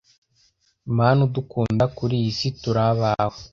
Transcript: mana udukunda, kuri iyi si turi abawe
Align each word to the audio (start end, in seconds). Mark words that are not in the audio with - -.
mana 0.97 1.19
udukunda, 1.27 1.83
kuri 1.97 2.13
iyi 2.21 2.31
si 2.37 2.49
turi 2.59 2.81
abawe 2.89 3.39